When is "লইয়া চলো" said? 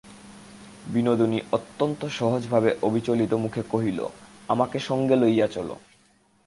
5.15-5.75